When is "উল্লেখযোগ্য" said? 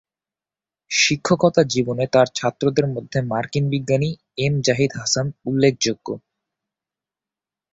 5.45-6.07